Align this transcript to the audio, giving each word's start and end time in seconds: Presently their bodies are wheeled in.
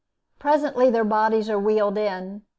Presently 0.39 0.89
their 0.89 1.03
bodies 1.03 1.47
are 1.47 1.59
wheeled 1.59 1.95
in. 1.95 2.41